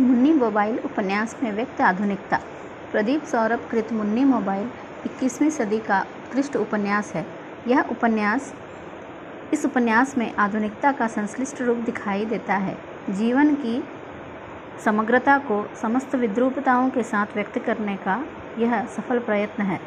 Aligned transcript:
Munni 0.00 0.32
mobile 0.32 0.78
उपन्यास 0.78 1.36
में 1.42 1.52
व्यक्त 1.52 1.80
आधुनिकता। 1.80 2.36
प्रदीप 2.92 3.24
सौरभ 3.24 3.66
कृत 3.70 3.92
मुन्नी 3.92 4.24
मोबाइल 4.24 4.70
इक्कीसवीं 5.04 5.50
सदी 5.50 5.78
का 5.78 6.00
उत्कृष्ट 6.00 6.56
उपन्यास 6.56 7.12
है। 7.14 7.26
यह 7.68 7.80
उपन्यास 7.80 8.52
इस 9.52 9.64
उपन्यास 9.64 10.18
में 10.18 10.34
आधुनिकता 10.34 10.92
का 10.92 11.06
संश्लिष्ट 11.06 11.62
रूप 11.62 11.76
दिखाई 11.76 12.24
देता 12.24 12.54
है। 12.54 12.76
जीवन 13.10 13.54
की 13.54 13.82
समग्रता 14.84 15.38
को 15.38 15.64
समस्त 15.82 16.14
विद्रूपताओं 16.14 16.90
के 16.90 17.02
साथ 17.02 17.26
व्यक्त 17.34 17.58
करने 17.58 17.96
का 17.96 18.24
यह 18.58 18.84
सफल 18.86 19.18
प्रयत्न 19.18 19.62
है। 19.62 19.80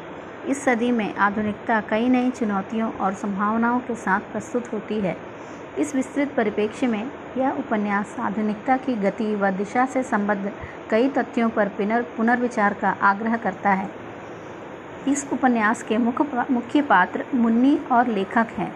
इस 0.48 0.64
सदी 0.64 0.90
में 0.90 1.14
आधुनिकता 1.14 1.80
कई 1.80 2.08
नई 2.08 2.30
चुनौतियों 2.30 2.92
और 2.92 3.14
संभावनाओं 3.14 3.80
के 3.80 3.94
साथ 3.94 4.20
प्रस्तुत 4.20 4.72
होती 4.72 5.00
है। 5.00 5.16
इस 5.78 5.94
विस्तृत 5.94 6.32
परिप्रेक्ष्य 6.34 6.86
में 6.86 7.10
यह 7.38 7.50
उपन्यास 7.50 8.16
आधुनिकता 8.20 8.76
की 8.76 8.94
गति 8.94 9.34
व 9.34 9.50
दिशा 9.50 9.84
से 9.86 10.02
संबद्ध 10.02 10.52
कई 10.90 11.08
तथ्यों 11.08 11.48
पर 11.48 11.68
पुनर्विचार 12.16 12.74
का 12.74 12.90
आग्रह 13.02 13.36
करता 13.36 13.70
है। 13.70 13.90
इस 15.08 15.26
उपन्यास 15.32 15.82
के 15.82 15.98
मुख्य 15.98 16.44
मुख्य 16.50 16.82
पात्र 16.82 17.24
मुन्नी 17.34 17.78
और 17.92 18.08
लेखक 18.08 18.48
हैं। 18.58 18.72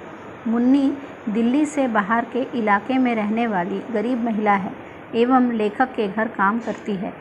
मुन्नी 0.49 0.93
दिल्ली 1.29 1.65
से 1.67 1.87
बाहर 1.89 2.25
के 2.25 2.43
इलाके 2.59 2.99
में 2.99 3.15
रहने 3.15 3.47
वाली 3.47 3.83
गरीब 3.91 4.25
महिला 4.25 4.53
है 4.53 4.73
एवं 5.15 5.51
लेखक 5.53 5.95
के 5.95 6.09
घर 6.09 6.29
काम 6.29 6.59
करती 6.59 6.95
है 6.95 7.13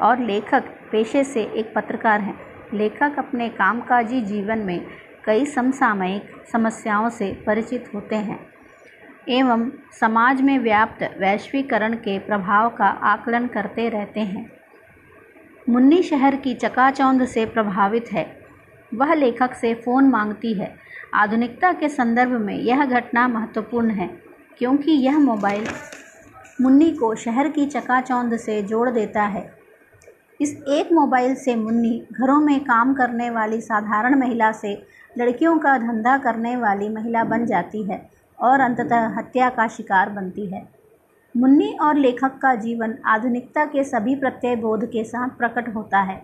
और 0.00 0.18
लेखक 0.18 0.64
पेशे 0.92 1.24
से 1.24 1.42
एक 1.42 1.72
पत्रकार 1.74 2.20
हैं। 2.20 2.38
लेखक 2.74 3.18
अपने 3.18 3.48
कामकाजी 3.48 4.20
जीवन 4.20 4.58
में 4.58 4.86
कई 5.24 5.44
समसामयिक 5.46 6.30
समस्याओं 6.52 7.08
से 7.08 7.32
परिचित 7.46 7.90
होते 7.94 8.16
हैं। 8.16 8.53
एवं 9.28 9.70
समाज 10.00 10.40
में 10.40 10.58
व्याप्त 10.58 11.02
वैश्वीकरण 11.20 11.94
के 11.94 12.18
प्रभाव 12.18 12.68
का 12.70 12.84
आकलन 12.84 13.46
करते 13.46 13.88
रहते 13.88 14.20
हैं। 14.20 14.50
मुन्नी 15.68 16.02
शहर 16.02 16.36
की 16.36 16.54
चकाचौंध 16.54 17.24
से 17.24 17.46
प्रभावित 17.46 18.12
है। 18.12 18.26
वह 18.94 19.14
लेखक 19.14 19.54
से 19.54 19.74
फ़ोन 19.74 20.08
मांगती 20.08 20.54
है। 20.54 20.74
आधुनिकता 21.14 21.72
के 21.72 21.88
संदर्भ 21.88 22.30
में 22.30 22.54
यह 22.54 22.84
घटना 22.84 23.28
महत्वपूर्ण 23.28 23.90
है, 23.90 24.06
क्योंकि 24.58 24.92
यह 24.92 25.18
मोबाइल 25.18 25.66
मुन्नी 26.60 26.90
को 26.90 27.14
शहर 27.14 27.48
की 27.48 27.66
चकाचौंध 27.66 28.36
से 28.36 28.62
जोड़ 28.62 28.90
देता 28.90 29.22
है। 29.22 29.52
इस 30.40 30.62
एक 30.68 30.92
मोबाइल 30.92 31.34
से 31.34 31.56
मुन्नी 31.56 32.06
घरों 32.12 32.40
में 32.40 32.60
काम 32.60 32.94
करने 32.94 33.30
वाली 33.30 33.60
साधारण 33.60 34.18
महिला 34.18 34.52
से 34.52 34.86
लड़कियों 35.18 35.58
का 35.58 35.78
धंधा 35.78 36.18
करने 36.18 36.56
वाली 36.56 36.88
महिला 36.88 37.24
बन 37.24 37.46
जाती 37.46 37.82
है। 37.82 38.13
और 38.40 38.60
अंततः 38.60 39.06
हत्या 39.18 39.50
का 39.50 39.68
शिकार 39.68 40.10
बनती 40.10 40.46
है। 40.46 40.68
मुन्नी 41.36 41.76
और 41.80 41.96
लेखक 41.96 42.38
का 42.38 42.54
जीवन 42.54 42.98
आधुनिकता 43.06 43.64
के 43.64 43.84
सभी 43.84 44.14
प्रत्यय 44.14 44.56
बोध 44.56 44.84
के 44.84 45.04
साथ 45.04 45.28
प्रकट 45.28 45.74
होता 45.74 46.00
है। 46.00 46.22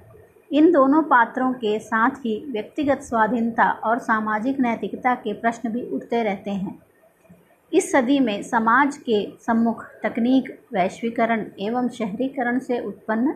इन 0.52 0.72
दोनों 0.72 1.02
पात्रों 1.02 1.52
के 1.52 1.78
साथ 1.78 2.10
ही 2.10 2.44
व्यक्तिगत 2.50 3.00
स्वाधीनता 3.00 3.70
और 3.70 3.98
सामाजिक 3.98 4.60
नैतिकता 4.60 5.14
के 5.14 5.32
प्रश्न 5.32 5.68
भी 5.68 5.82
उठते 5.82 6.22
रहते 6.22 6.50
हैं। 6.50 6.78
इस 7.72 7.92
सदी 7.92 8.18
में 8.18 8.42
समाज 8.42 8.96
के 8.96 9.36
सम्मुख 9.40 9.84
तकनीक, 10.02 10.66
वैश्वीकरण 10.72 11.46
एवं 11.60 11.88
शहरीकरण 11.88 12.58
से 12.58 12.80
उत्पन्न 12.80 13.34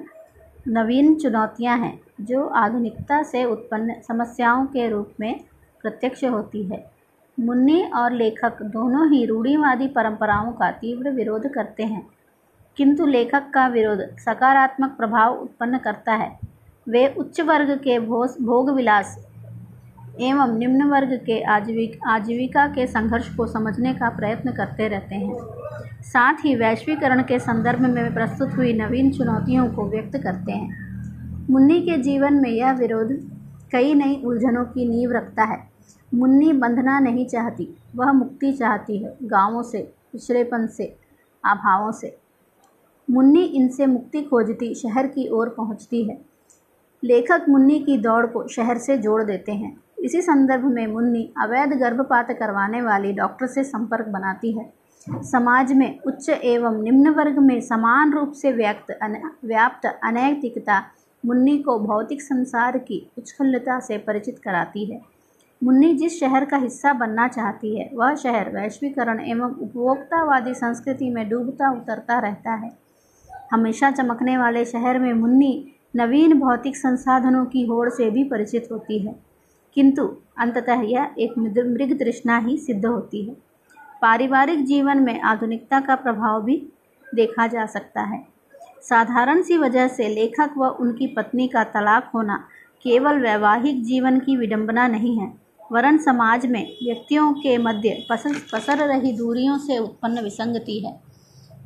नवीन 0.68 1.14
चुनौतियाँ 1.14 1.78
हैं, 1.78 2.00
जो 2.20 2.46
आधुनिकता 2.46 3.22
से 3.22 3.44
उत्पन्न 3.44 3.94
समस्याओं 4.08 4.66
के 4.66 4.88
रूप 4.88 5.12
में 5.20 5.40
प्रत्यक्ष 5.82 6.24
होती 6.24 6.62
है। 6.62 6.93
मुन्नी 7.40 7.82
और 7.82 8.12
लेखक 8.12 8.62
दोनों 8.62 9.12
ही 9.12 9.26
रूढ़िवादी 9.26 9.88
परंपराओं 9.88 10.52
का 10.52 10.70
तीव्र 10.70 11.10
विरोध 11.10 11.46
करते 11.46 11.82
हैं। 11.82 12.06
किंतु 12.76 13.06
लेखक 13.06 13.50
का 13.54 13.66
विरोध 13.66 14.00
सकारात्मक 14.00 14.90
प्रभाव 14.90 15.34
उत्पन्न 15.34 15.78
करता 15.78 16.12
है। 16.12 16.38
वे 16.88 17.14
उच्च 17.18 17.40
वर्ग 17.40 17.70
के 17.70 17.98
भोग 17.98 18.70
विलास 18.70 19.26
एवं 20.20 20.58
निम्न 20.58 20.82
वर्ग 20.82 21.12
के 21.12 21.42
आजीविक, 21.42 21.98
आजीविका 22.06 22.66
के 22.66 22.86
संघर्ष 22.86 23.34
को 23.34 23.46
समझने 23.46 23.94
का 23.94 24.08
प्रयत्न 24.08 24.52
करते 24.52 24.88
रहते 24.88 25.14
हैं। 25.14 25.34
साथ 26.02 26.34
ही 26.34 26.54
वैश्वीकरण 26.54 27.22
के 27.22 27.38
संदर्भ 27.38 27.80
में 27.80 28.14
प्रस्तुत 28.14 28.56
हुई 28.56 28.72
नवीन 28.72 29.12
चुनौतियों 29.12 29.68
को 29.68 29.88
व्यक्त 29.88 30.18
करते 30.18 30.52
हैं। 30.52 30.94
मुन्नी 31.50 31.80
के 31.80 31.98
जीवन 31.98 32.34
में 32.34 32.50
यह 32.50 32.72
विरोध 32.72 33.12
कई 33.72 33.94
नई 33.94 34.22
उलझनों 34.24 34.64
की 34.64 34.88
नींव 34.88 35.12
रखता 35.12 35.42
है। 35.44 35.73
मुन्नी 36.14 36.52
बंधना 36.52 36.98
नहीं 37.00 37.26
चाहती 37.26 37.68
वह 37.96 38.12
मुक्ति 38.12 38.52
चाहती 38.52 38.98
है 38.98 39.16
गाँवों 39.22 39.62
से 39.62 39.82
पिछड़ेपन 40.12 40.66
से 40.66 40.84
अभावों 41.44 41.92
से। 41.92 42.16
मुन्नी 43.08 43.42
इनसे 43.42 43.86
मुक्ति 43.86 44.22
खोजती 44.22 44.74
शहर 44.74 45.06
की 45.06 45.28
ओर 45.28 45.48
पहुँचती 45.48 46.04
है। 46.04 46.18
लेखक 47.02 47.46
मुन्नी 47.48 47.78
की 47.78 47.96
दौड़ 47.98 48.26
को 48.26 48.46
शहर 48.48 48.78
से 48.78 48.96
जोड़ 48.98 49.22
देते 49.22 49.52
हैं। 49.52 49.76
इसी 49.98 50.20
संदर्भ 50.22 50.64
में 50.64 50.86
मुन्नी 50.86 51.22
अवैध 51.42 51.72
गर्भपात 51.72 52.30
करवाने 52.30 52.82
वाली 52.82 53.12
डॉक्टर 53.12 53.46
से 53.46 53.64
संपर्क 53.64 54.08
बनाती 54.08 54.52
है। 54.52 54.72
समाज 55.22 55.72
में 55.72 55.98
उच्च 56.00 56.28
एवं 56.30 56.82
निम्न 56.82 57.08
वर्ग 57.08 57.38
में 57.38 57.60
समान 57.60 58.12
रूप 58.12 58.32
से 58.32 58.52
व्यक्त 58.52 58.90
अन, 58.92 59.16
व्याप्त 59.44 59.86
अनैतिकता 60.04 60.82
मुन्नी 61.24 61.58
को 61.58 61.78
भौतिक 61.78 62.22
संसार 62.22 62.78
की 62.78 63.10
उच्छलता 63.18 63.78
से 63.80 63.98
परिचित 63.98 64.38
कराती 64.38 64.84
है। 64.84 65.00
मुन्नी 65.64 65.92
जिस 65.94 66.18
शहर 66.20 66.44
का 66.44 66.56
हिस्सा 66.56 66.92
बनना 66.92 67.26
चाहती 67.28 67.78
है, 67.78 67.88
वह 67.94 68.14
शहर 68.14 68.48
वैश्वीकरण 68.50 69.20
एवं 69.22 69.50
उपभोक्तावादी 69.56 70.52
संस्कृति 70.54 71.08
में 71.10 71.28
डूबता 71.28 71.70
उतरता 71.72 72.18
रहता 72.18 72.54
है। 72.54 72.70
हमेशा 73.52 73.90
चमकने 73.90 74.36
वाले 74.36 74.64
शहर 74.64 74.98
में 74.98 75.12
मुन्नी 75.12 75.52
नवीन 75.96 76.38
भौतिक 76.40 76.76
संसाधनों 76.76 77.44
की 77.44 77.62
होड़ 77.66 77.88
से 77.90 78.08
भी 78.10 78.24
परिचित 78.24 78.68
होती 78.72 78.98
है, 78.98 79.14
किंतु 79.76 80.04
अंततः 80.38 80.82
यह 80.82 81.14
एक 81.18 81.38
मृग 81.38 81.98
तृष्णा 81.98 82.36
ही 82.38 82.56
सिद्ध 82.58 82.84
होती 82.86 83.24
है। 83.24 83.34
पारिवारिक 84.02 84.64
जीवन 84.64 84.98
में 84.98 85.20
आधुनिकता 85.22 85.80
का 85.80 85.94
प्रभाव 85.94 86.42
भी 86.42 86.56
देखा 87.08 87.46
जा 87.46 87.64
सकता 87.66 88.02
है। 88.02 88.22
साधारण 88.82 89.40
सी 89.42 89.56
वजह 89.56 89.88
से 89.88 90.08
लेखक 90.08 90.58
व 90.58 90.68
उनकी 90.80 91.06
पत्नी 91.06 91.48
का 91.48 91.64
तलाक 91.70 92.10
होना 92.14 92.36
केवल 92.84 93.20
वैवाहिक 93.20 93.82
जीवन 93.84 94.18
की 94.18 94.36
विडंबना 94.36 94.86
नहीं 94.88 95.18
है 95.18 95.32
वरन 95.72 95.98
समाज 95.98 96.46
में 96.46 96.62
व्यक्तियों 96.84 97.32
के 97.32 97.56
मध्य 97.58 98.06
पसर 98.10 98.34
पसर 98.52 98.78
रही 98.78 99.12
दूरियों 99.12 99.58
से 99.58 99.78
उत्पन्न 99.78 100.20
विसंगति 100.20 100.78
है। 100.80 101.00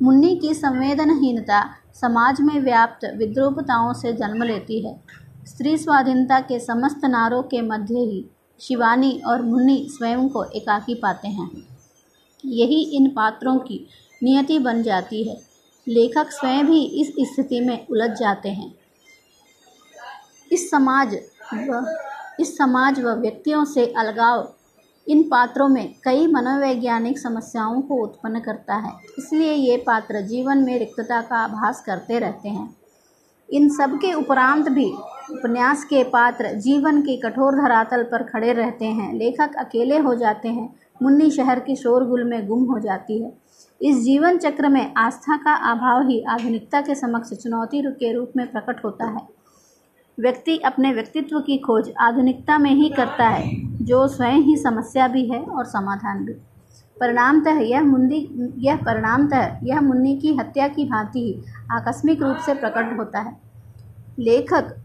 मुन्नी 0.01 0.35
की 0.35 0.53
संवेदनहीनता 0.53 1.63
समाज 1.93 2.41
में 2.41 2.59
व्याप्त 2.59 3.05
विद्रूपताओं 3.17 3.93
से 3.93 4.13
जन्म 4.13 4.43
लेती 4.43 4.79
है। 4.85 4.99
स्त्री 5.47 5.77
स्वाधीनता 5.77 6.39
के 6.39 6.59
समस्त 6.59 7.05
नारों 7.05 7.43
के 7.43 7.61
मध्य 7.61 7.99
ही 7.99 8.25
शिवानी 8.59 9.21
और 9.27 9.41
मुन्नी 9.41 9.87
स्वयं 9.89 10.29
को 10.29 10.43
एकाकी 10.43 10.95
पाते 10.95 11.27
हैं। 11.27 11.49
यही 12.45 12.81
इन 12.97 13.09
पात्रों 13.09 13.57
की 13.59 13.87
नियति 14.23 14.59
बन 14.59 14.83
जाती 14.83 15.23
है। 15.29 15.37
लेखक 15.87 16.31
स्वयं 16.31 16.65
भी 16.65 16.83
इस 17.01 17.13
स्थिति 17.19 17.59
में 17.59 17.87
उलझ 17.87 18.09
जाते 18.11 18.49
हैं। 18.49 18.73
इस 20.51 20.69
समाज 20.71 21.15
इस 22.39 22.57
समाज 22.57 22.99
व 22.99 23.13
व्यक्तियों 23.13 23.63
से 23.65 23.85
अलगाव 23.97 24.47
इन 25.07 25.23
पात्रों 25.23 25.67
में 25.67 25.93
कई 26.03 26.27
मनोवैज्ञानिक 26.27 27.19
समस्याओं 27.19 27.81
को 27.81 27.95
उत्पन्न 28.03 28.39
करता 28.39 28.75
है। 28.75 28.91
इसलिए 29.17 29.53
ये 29.53 29.77
पात्र 29.77 30.21
जीवन 30.21 30.57
में 30.57 30.77
रिक्तता 30.79 31.21
का 31.21 31.35
आभास 31.35 31.83
करते 31.85 32.19
रहते 32.19 32.49
हैं। 32.49 32.69
इन 33.49 33.69
सब 33.69 33.97
के 33.97 34.13
उपरांत 34.13 34.69
भी 34.69 34.85
उपन्यास 35.31 35.83
के 35.83 36.03
पात्र 36.03 36.51
जीवन 36.57 37.01
के 37.01 37.15
कठोर 37.17 37.55
धरातल 37.55 38.03
पर 38.03 38.23
खड़े 38.23 38.53
रहते 38.53 38.85
हैं। 38.85 39.13
लेखक 39.13 39.55
अकेले 39.57 39.97
हो 39.97 40.15
जाते 40.15 40.49
हैं, 40.49 40.69
मुन्नी 41.03 41.31
शहर 41.31 41.59
की 41.59 41.75
शोरगुल 41.75 42.23
में 42.23 42.47
गुम 42.47 42.63
हो 42.63 42.79
जाती 42.79 43.21
है। 43.23 43.31
इस 43.81 44.03
जीवन 44.03 44.37
चक्र 44.37 44.69
में 44.69 44.93
आस्था 44.97 45.37
का 45.37 45.53
अभाव 45.71 46.07
ही 46.07 46.21
आधुनिकता 46.29 46.81
के 46.81 46.95
समक्ष 46.95 47.33
चुनौती 47.33 47.81
के 47.91 48.13
रूप 48.13 48.31
में 48.37 48.45
प्रकट 48.51 48.83
होता 48.85 49.05
है। 49.05 49.38
व्यक्ति 50.19 50.57
अपने 50.57 50.93
व्यक्तित्व 50.93 51.39
की 51.39 51.57
खोज 51.57 51.93
आधुनिकता 51.99 52.57
में 52.57 52.71
ही 52.71 52.89
करता 52.89 53.27
है, 53.27 53.51
जो 53.85 54.07
स्वयं 54.07 54.41
ही 54.41 54.57
समस्या 54.57 55.07
भी 55.07 55.29
है 55.29 55.39
और 55.39 55.65
समाधान 55.65 56.25
भी। 56.25 56.33
परिणामतः 56.99 57.51
यह 57.51 57.81
मुन्नी, 57.81 58.53
यह 58.57 58.75
परिणामतः 58.75 59.59
यह 59.63 59.81
मुन्नी 59.81 60.17
की 60.17 60.35
हत्या 60.35 60.67
की 60.67 60.85
भांति 60.85 61.19
ही 61.19 61.43
आकस्मिक 61.71 62.21
रूप 62.21 62.37
से 62.37 62.53
प्रकट 62.53 62.99
होता 62.99 63.19
है। 63.19 63.37
लेखक 64.19 64.77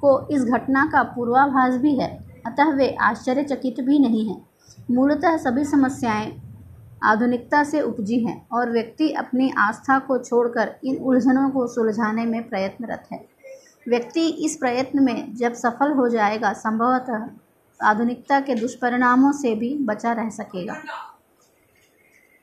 को 0.00 0.28
इस 0.28 0.44
घटना 0.44 0.86
का 0.92 1.02
पूर्वाभास 1.02 1.74
भी 1.74 1.94
है, 1.94 2.24
अतः 2.46 2.64
वे 2.64 2.90
आश्चर्यचकित 2.90 3.80
भी 3.80 3.98
नहीं 3.98 4.28
हैं। 4.28 4.46
मूलतः 4.90 5.36
सभी 5.36 5.64
समस्याएँ 5.64 6.42
आधुनिकता 7.02 7.64
से 7.64 7.80
उपजी 7.80 8.24
हैं 8.24 8.46
और 8.52 8.70
व्यक्ति 8.70 9.10
अपनी 9.12 9.52
आस्था 9.58 9.98
को 9.98 10.18
छोड़कर 10.18 10.76
इन 10.84 10.96
उलझनों 10.96 11.50
को 11.50 11.66
सुलझाने 11.66 12.24
में 12.24 12.48
प्रयत्नरत 12.48 13.04
है। 13.12 13.33
व्यक्ति 13.88 14.28
इस 14.28 14.56
प्रयत्न 14.56 15.02
में 15.02 15.34
जब 15.34 15.52
सफल 15.52 15.92
हो 15.92 16.08
जाएगा, 16.08 16.52
संभवतः 16.52 17.28
आधुनिकता 17.80 18.40
के 18.40 18.54
दुष्परिणामों 18.54 19.32
से 19.32 19.54
भी 19.54 19.74
बचा 19.80 20.12
रह 20.12 20.30
सकेगा। 20.30 20.80